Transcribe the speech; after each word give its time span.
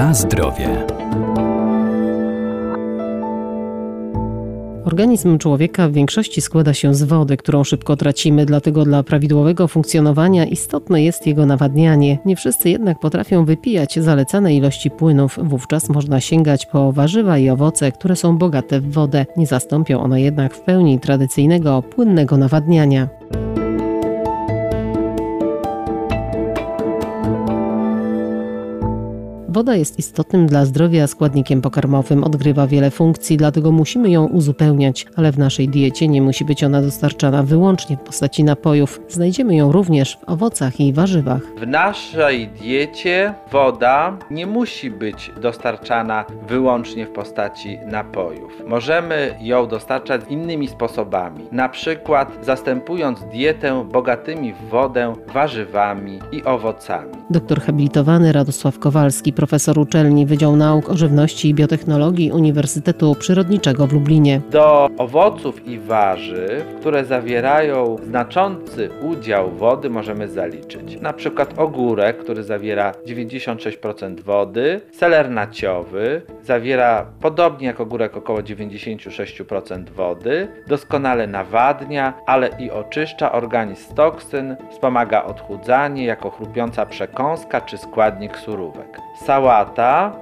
Na 0.00 0.14
zdrowie. 0.14 0.86
Organizm 4.84 5.38
człowieka 5.38 5.88
w 5.88 5.92
większości 5.92 6.40
składa 6.40 6.74
się 6.74 6.94
z 6.94 7.02
wody, 7.02 7.36
którą 7.36 7.64
szybko 7.64 7.96
tracimy, 7.96 8.46
dlatego 8.46 8.84
dla 8.84 9.02
prawidłowego 9.02 9.68
funkcjonowania 9.68 10.44
istotne 10.44 11.02
jest 11.02 11.26
jego 11.26 11.46
nawadnianie. 11.46 12.18
Nie 12.24 12.36
wszyscy 12.36 12.70
jednak 12.70 12.98
potrafią 13.00 13.44
wypijać 13.44 13.98
zalecane 13.98 14.54
ilości 14.54 14.90
płynów, 14.90 15.38
wówczas 15.42 15.88
można 15.88 16.20
sięgać 16.20 16.66
po 16.66 16.92
warzywa 16.92 17.38
i 17.38 17.50
owoce, 17.50 17.92
które 17.92 18.16
są 18.16 18.38
bogate 18.38 18.80
w 18.80 18.92
wodę. 18.92 19.26
Nie 19.36 19.46
zastąpią 19.46 20.00
one 20.00 20.20
jednak 20.20 20.54
w 20.54 20.60
pełni 20.60 21.00
tradycyjnego 21.00 21.82
płynnego 21.82 22.36
nawadniania. 22.36 23.19
Woda 29.60 29.76
jest 29.76 29.98
istotnym 29.98 30.46
dla 30.46 30.64
zdrowia 30.64 31.06
składnikiem 31.06 31.62
pokarmowym, 31.62 32.24
odgrywa 32.24 32.66
wiele 32.66 32.90
funkcji, 32.90 33.36
dlatego 33.36 33.72
musimy 33.72 34.10
ją 34.10 34.26
uzupełniać, 34.26 35.06
ale 35.16 35.32
w 35.32 35.38
naszej 35.38 35.68
diecie 35.68 36.08
nie 36.08 36.22
musi 36.22 36.44
być 36.44 36.64
ona 36.64 36.82
dostarczana 36.82 37.42
wyłącznie 37.42 37.96
w 37.96 38.00
postaci 38.00 38.44
napojów. 38.44 39.00
Znajdziemy 39.08 39.56
ją 39.56 39.72
również 39.72 40.16
w 40.16 40.28
owocach 40.28 40.80
i 40.80 40.92
warzywach. 40.92 41.42
W 41.56 41.66
naszej 41.66 42.48
diecie 42.48 43.34
woda 43.52 44.18
nie 44.30 44.46
musi 44.46 44.90
być 44.90 45.32
dostarczana 45.40 46.24
wyłącznie 46.48 47.06
w 47.06 47.10
postaci 47.10 47.78
napojów. 47.86 48.52
Możemy 48.66 49.34
ją 49.40 49.68
dostarczać 49.68 50.20
innymi 50.28 50.68
sposobami, 50.68 51.44
na 51.52 51.68
przykład 51.68 52.38
zastępując 52.42 53.20
dietę 53.32 53.84
bogatymi 53.92 54.52
w 54.52 54.68
wodę 54.70 55.14
warzywami 55.34 56.18
i 56.32 56.44
owocami. 56.44 57.12
Doktor 57.30 57.60
habilitowany 57.60 58.32
Radosław 58.32 58.78
Kowalski, 58.78 59.32
profesor 59.32 59.49
uczelni 59.78 60.26
Wydział 60.26 60.56
Nauk 60.56 60.90
o 60.90 60.96
Żywności 60.96 61.48
i 61.48 61.54
Biotechnologii 61.54 62.32
Uniwersytetu 62.32 63.14
Przyrodniczego 63.14 63.86
w 63.86 63.92
Lublinie. 63.92 64.40
Do 64.50 64.88
owoców 64.98 65.66
i 65.66 65.78
warzyw, 65.78 66.64
które 66.80 67.04
zawierają 67.04 67.96
znaczący 68.04 68.90
udział 69.02 69.50
wody, 69.50 69.90
możemy 69.90 70.28
zaliczyć 70.28 71.00
na 71.00 71.12
przykład 71.12 71.58
ogórek, 71.58 72.18
który 72.18 72.42
zawiera 72.42 72.92
96% 73.06 74.20
wody, 74.20 74.80
seler 74.92 75.30
naciowy 75.30 76.22
zawiera 76.42 77.06
podobnie 77.20 77.66
jak 77.66 77.80
ogórek 77.80 78.16
około 78.16 78.38
96% 78.38 79.90
wody, 79.90 80.48
doskonale 80.66 81.26
nawadnia, 81.26 82.14
ale 82.26 82.48
i 82.58 82.70
oczyszcza 82.70 83.32
organizm 83.32 83.82
z 83.82 83.94
toksyn, 83.94 84.56
wspomaga 84.70 85.24
odchudzanie 85.24 86.04
jako 86.04 86.30
chrupiąca 86.30 86.86
przekąska 86.86 87.60
czy 87.60 87.78
składnik 87.78 88.36
surówek. 88.36 88.98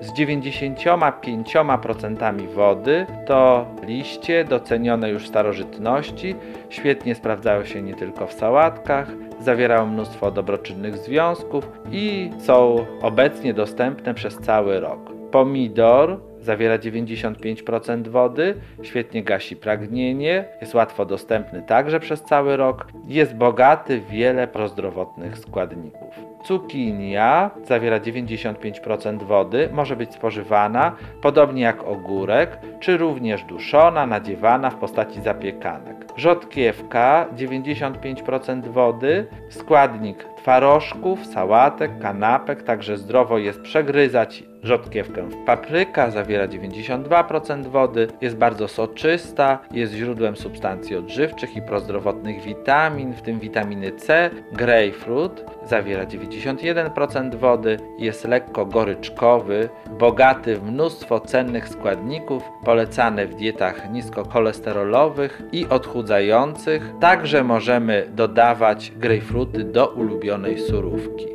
Z 0.00 0.12
95% 0.12 2.48
wody 2.54 3.06
to 3.26 3.66
liście 3.86 4.44
docenione 4.44 5.10
już 5.10 5.24
w 5.24 5.28
starożytności, 5.28 6.34
świetnie 6.70 7.14
sprawdzają 7.14 7.64
się 7.64 7.82
nie 7.82 7.94
tylko 7.94 8.26
w 8.26 8.32
sałatkach, 8.32 9.08
zawierają 9.40 9.86
mnóstwo 9.86 10.30
dobroczynnych 10.30 10.96
związków 10.96 11.68
i 11.90 12.30
są 12.38 12.86
obecnie 13.02 13.54
dostępne 13.54 14.14
przez 14.14 14.38
cały 14.38 14.80
rok. 14.80 15.12
Pomidor 15.30 16.31
zawiera 16.44 16.78
95% 16.78 18.08
wody, 18.08 18.54
świetnie 18.82 19.22
gasi 19.22 19.56
pragnienie, 19.56 20.44
jest 20.60 20.74
łatwo 20.74 21.06
dostępny 21.06 21.62
także 21.66 22.00
przez 22.00 22.22
cały 22.22 22.56
rok, 22.56 22.86
jest 23.08 23.34
bogaty 23.34 24.00
w 24.00 24.08
wiele 24.08 24.48
prozdrowotnych 24.48 25.38
składników. 25.38 26.32
Cukinia 26.44 27.50
zawiera 27.64 28.00
95% 28.00 29.22
wody, 29.22 29.68
może 29.72 29.96
być 29.96 30.14
spożywana 30.14 30.96
podobnie 31.22 31.62
jak 31.62 31.84
ogórek, 31.84 32.58
czy 32.80 32.96
również 32.96 33.44
duszona, 33.44 34.06
nadziewana 34.06 34.70
w 34.70 34.76
postaci 34.76 35.20
zapiekanek. 35.20 35.96
Rzodkiewka 36.16 37.26
95% 37.36 38.68
wody, 38.68 39.26
składnik 39.48 40.24
twarożków, 40.36 41.26
sałatek, 41.26 41.98
kanapek, 41.98 42.62
także 42.62 42.96
zdrowo 42.96 43.38
jest 43.38 43.60
przegryzać 43.60 44.44
rzodkiewkę. 44.62 45.28
Papryka 45.46 46.10
zawiera 46.10 46.48
92% 46.48 47.66
wody, 47.66 48.08
jest 48.20 48.36
bardzo 48.36 48.68
soczysta, 48.68 49.58
jest 49.70 49.92
źródłem 49.92 50.36
substancji 50.36 50.96
odżywczych 50.96 51.56
i 51.56 51.62
prozdrowotnych 51.62 52.42
witamin, 52.42 53.12
w 53.12 53.22
tym 53.22 53.40
witaminy 53.40 53.92
C. 53.92 54.30
Grapefruit 54.52 55.44
zawiera 55.66 56.04
91% 56.04 57.34
wody, 57.34 57.76
jest 57.98 58.24
lekko 58.24 58.66
goryczkowy, 58.66 59.68
bogaty 59.98 60.56
w 60.56 60.62
mnóstwo 60.62 61.20
cennych 61.20 61.68
składników, 61.68 62.42
polecany 62.64 63.26
w 63.26 63.34
dietach 63.34 63.92
niskocholesterolowych 63.92 65.42
i 65.52 65.66
odchudzających. 65.66 66.92
Także 67.00 67.44
możemy 67.44 68.06
dodawać 68.14 68.92
grejpfruty 68.96 69.64
do 69.64 69.88
ulubionej 69.88 70.58
surówki. 70.58 71.26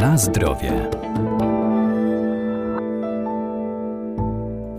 Na 0.00 0.18
zdrowie. 0.18 0.72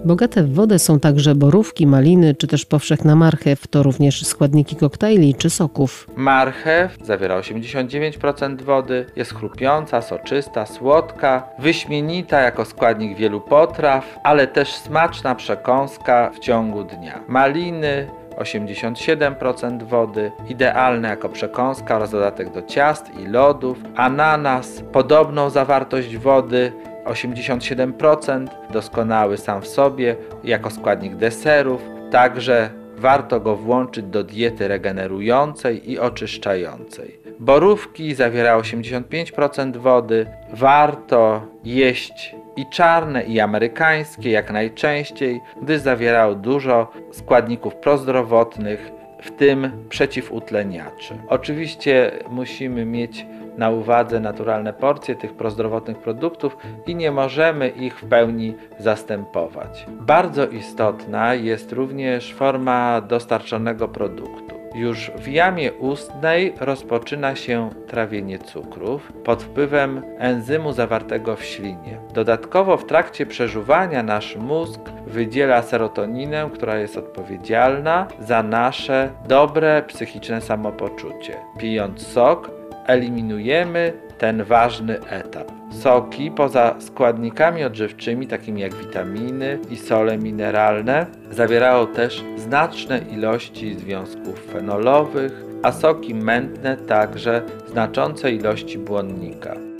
Bogate 0.05 0.43
w 0.43 0.53
wodę 0.53 0.79
są 0.79 0.99
także 0.99 1.35
borówki, 1.35 1.87
maliny 1.87 2.35
czy 2.35 2.47
też 2.47 2.65
powszechna 2.65 3.15
marchew. 3.15 3.67
To 3.67 3.83
również 3.83 4.25
składniki 4.25 4.75
koktajli 4.75 5.35
czy 5.35 5.49
soków. 5.49 6.07
Marchew 6.15 6.97
zawiera 7.03 7.39
89% 7.39 8.61
wody, 8.61 9.05
jest 9.15 9.33
chrupiąca, 9.33 10.01
soczysta, 10.01 10.65
słodka, 10.65 11.47
wyśmienita 11.59 12.41
jako 12.41 12.65
składnik 12.65 13.17
wielu 13.17 13.41
potraw, 13.41 14.19
ale 14.23 14.47
też 14.47 14.73
smaczna 14.73 15.35
przekąska 15.35 16.31
w 16.33 16.39
ciągu 16.39 16.83
dnia. 16.83 17.19
Maliny 17.27 18.07
87% 18.37 19.83
wody, 19.83 20.31
idealne 20.49 21.07
jako 21.07 21.29
przekąska 21.29 21.95
oraz 21.95 22.11
dodatek 22.11 22.49
do 22.49 22.61
ciast 22.61 23.05
i 23.19 23.27
lodów. 23.27 23.77
Ananas, 23.95 24.83
podobną 24.91 25.49
zawartość 25.49 26.17
wody, 26.17 26.71
87%, 27.05 28.47
doskonały 28.73 29.37
sam 29.37 29.61
w 29.61 29.67
sobie, 29.67 30.15
jako 30.43 30.69
składnik 30.69 31.15
deserów. 31.15 31.81
Także 32.11 32.69
warto 32.97 33.39
go 33.39 33.55
włączyć 33.55 34.05
do 34.05 34.23
diety 34.23 34.67
regenerującej 34.67 35.91
i 35.91 35.99
oczyszczającej. 35.99 37.19
Borówki 37.39 38.15
zawiera 38.15 38.59
85% 38.59 39.77
wody, 39.77 40.25
warto 40.53 41.41
jeść 41.63 42.35
i 42.61 42.65
czarne, 42.65 43.23
i 43.23 43.39
amerykańskie 43.39 44.31
jak 44.31 44.51
najczęściej, 44.51 45.41
gdyż 45.61 45.81
zawierają 45.81 46.35
dużo 46.35 46.91
składników 47.11 47.75
prozdrowotnych, 47.75 48.91
w 49.21 49.31
tym 49.31 49.71
przeciwutleniaczy. 49.89 51.17
Oczywiście 51.27 52.11
musimy 52.29 52.85
mieć 52.85 53.25
na 53.57 53.69
uwadze 53.69 54.19
naturalne 54.19 54.73
porcje 54.73 55.15
tych 55.15 55.33
prozdrowotnych 55.33 55.97
produktów 55.97 56.57
i 56.87 56.95
nie 56.95 57.11
możemy 57.11 57.69
ich 57.69 57.99
w 57.99 58.05
pełni 58.05 58.55
zastępować. 58.79 59.85
Bardzo 59.89 60.47
istotna 60.47 61.33
jest 61.33 61.71
również 61.71 62.33
forma 62.33 63.01
dostarczonego 63.01 63.87
produktu. 63.87 64.50
Już 64.75 65.11
w 65.15 65.27
jamie 65.27 65.73
ustnej 65.73 66.53
rozpoczyna 66.59 67.35
się 67.35 67.69
trawienie 67.87 68.39
cukrów 68.39 69.11
pod 69.23 69.43
wpływem 69.43 70.01
enzymu 70.17 70.73
zawartego 70.73 71.35
w 71.35 71.43
ślinie. 71.43 71.97
Dodatkowo 72.13 72.77
w 72.77 72.85
trakcie 72.85 73.25
przeżuwania 73.25 74.03
nasz 74.03 74.35
mózg 74.35 74.81
wydziela 75.07 75.61
serotoninę, 75.61 76.49
która 76.53 76.77
jest 76.77 76.97
odpowiedzialna 76.97 78.07
za 78.19 78.43
nasze 78.43 79.09
dobre 79.27 79.83
psychiczne 79.87 80.41
samopoczucie. 80.41 81.33
Pijąc 81.59 82.07
sok, 82.07 82.51
eliminujemy 82.87 83.93
ten 84.21 84.43
ważny 84.43 84.99
etap. 85.09 85.51
Soki, 85.71 86.31
poza 86.31 86.75
składnikami 86.79 87.63
odżywczymi, 87.63 88.27
takimi 88.27 88.61
jak 88.61 88.75
witaminy 88.75 89.59
i 89.69 89.77
sole 89.77 90.17
mineralne, 90.17 91.05
zawierają 91.31 91.87
też 91.87 92.23
znaczne 92.37 92.99
ilości 93.11 93.75
związków 93.75 94.39
fenolowych, 94.53 95.31
a 95.63 95.71
soki 95.71 96.15
mętne 96.15 96.77
także 96.77 97.41
znaczące 97.67 98.31
ilości 98.31 98.77
błonnika. 98.77 99.70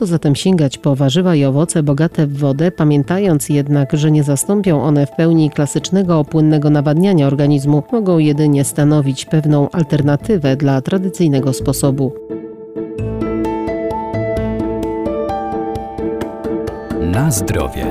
Warto 0.00 0.12
zatem 0.12 0.36
sięgać 0.36 0.78
po 0.78 0.96
warzywa 0.96 1.34
i 1.34 1.44
owoce 1.44 1.82
bogate 1.82 2.26
w 2.26 2.38
wodę, 2.38 2.70
pamiętając 2.70 3.48
jednak, 3.48 3.92
że 3.92 4.10
nie 4.10 4.22
zastąpią 4.22 4.82
one 4.82 5.06
w 5.06 5.10
pełni 5.10 5.50
klasycznego 5.50 6.24
płynnego 6.24 6.70
nawadniania 6.70 7.26
organizmu, 7.26 7.82
mogą 7.92 8.18
jedynie 8.18 8.64
stanowić 8.64 9.24
pewną 9.24 9.70
alternatywę 9.70 10.56
dla 10.56 10.80
tradycyjnego 10.80 11.52
sposobu. 11.52 12.12
Na 17.00 17.30
zdrowie. 17.30 17.86